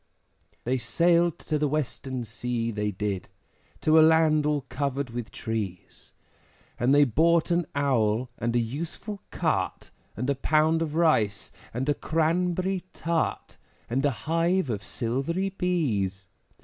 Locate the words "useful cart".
8.59-9.91